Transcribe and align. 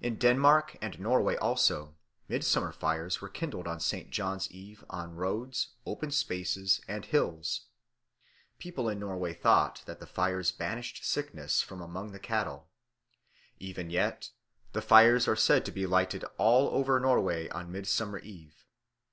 In 0.00 0.16
Denmark 0.16 0.76
and 0.82 0.98
Norway 0.98 1.36
also 1.36 1.94
midsummer 2.26 2.72
fires 2.72 3.20
were 3.20 3.28
kindled 3.28 3.68
on 3.68 3.78
St. 3.78 4.10
John's 4.10 4.50
Eve 4.50 4.84
on 4.90 5.14
roads, 5.14 5.68
open 5.86 6.10
spaces, 6.10 6.80
and 6.88 7.04
hills. 7.04 7.66
People 8.58 8.88
in 8.88 8.98
Norway 8.98 9.32
thought 9.34 9.82
that 9.86 10.00
the 10.00 10.06
fires 10.08 10.50
banished 10.50 11.04
sickness 11.04 11.62
from 11.62 11.80
among 11.80 12.10
the 12.10 12.18
cattle. 12.18 12.66
Even 13.60 13.88
yet 13.88 14.30
the 14.72 14.82
fires 14.82 15.28
are 15.28 15.36
said 15.36 15.64
to 15.64 15.70
be 15.70 15.86
lighted 15.86 16.24
all 16.38 16.66
over 16.70 16.98
Norway 16.98 17.48
on 17.50 17.70
Midsummer 17.70 18.18
Eve. 18.18 18.64